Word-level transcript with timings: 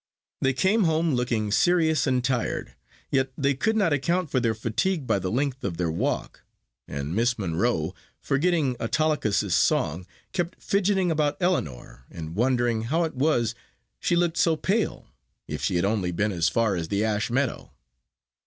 They 0.41 0.53
came 0.53 0.85
home, 0.85 1.13
looking 1.13 1.51
serious 1.51 2.07
and 2.07 2.23
tired: 2.23 2.73
yet 3.11 3.31
they 3.37 3.53
could 3.53 3.75
not 3.75 3.93
account 3.93 4.31
for 4.31 4.39
their 4.39 4.55
fatigue 4.55 5.05
by 5.05 5.19
the 5.19 5.29
length 5.29 5.63
of 5.63 5.77
their 5.77 5.91
walk, 5.91 6.41
and 6.87 7.13
Miss 7.15 7.37
Monro, 7.37 7.93
forgetting 8.19 8.75
Autolycus's 8.81 9.53
song, 9.53 10.07
kept 10.33 10.59
fidgeting 10.59 11.11
about 11.11 11.39
Ellinor, 11.39 12.05
and 12.09 12.35
wondering 12.35 12.85
how 12.85 13.03
it 13.03 13.13
was 13.13 13.53
she 13.99 14.15
looked 14.15 14.37
so 14.37 14.55
pale, 14.55 15.05
if 15.47 15.61
she 15.63 15.75
had 15.75 15.85
only 15.85 16.11
been 16.11 16.31
as 16.31 16.49
far 16.49 16.75
as 16.75 16.87
the 16.87 17.05
Ash 17.05 17.29
Meadow. 17.29 17.71